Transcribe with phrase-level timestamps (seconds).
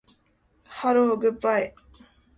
[0.63, 1.75] ハローグッバイ